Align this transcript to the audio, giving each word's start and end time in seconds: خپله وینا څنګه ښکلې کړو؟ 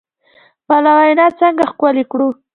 خپله 0.63 0.91
وینا 0.97 1.27
څنګه 1.39 1.63
ښکلې 1.71 2.03
کړو؟ 2.11 2.29